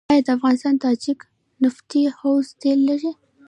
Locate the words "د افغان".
0.25-0.75